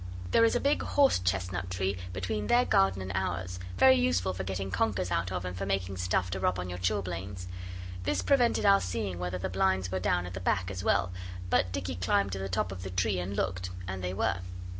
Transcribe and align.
There 0.31 0.43
is 0.43 0.55
a 0.55 0.59
big 0.59 0.81
horse 0.81 1.19
chestnut 1.19 1.69
tree 1.69 1.95
between 2.11 2.47
their 2.47 2.65
garden 2.65 3.03
and 3.03 3.11
ours, 3.13 3.59
very 3.77 3.97
useful 3.97 4.33
for 4.33 4.43
getting 4.43 4.71
conkers 4.71 5.11
out 5.11 5.31
of 5.31 5.45
and 5.45 5.55
for 5.55 5.67
making 5.67 5.97
stuff 5.97 6.31
to 6.31 6.39
rub 6.39 6.57
on 6.57 6.71
your 6.71 6.79
chilblains. 6.79 7.45
This 8.01 8.23
prevented 8.23 8.65
our 8.65 8.81
seeing 8.81 9.19
whether 9.19 9.37
the 9.37 9.47
blinds 9.47 9.91
were 9.91 9.99
down 9.99 10.25
at 10.25 10.33
the 10.33 10.39
back 10.39 10.71
as 10.71 10.83
well, 10.83 11.11
but 11.51 11.71
Dicky 11.71 11.93
climbed 11.93 12.31
to 12.31 12.39
the 12.39 12.49
top 12.49 12.71
of 12.71 12.81
the 12.81 12.89
tree 12.89 13.19
and 13.19 13.35
looked, 13.37 13.69
and 13.87 14.03
they 14.03 14.15
were. 14.15 14.37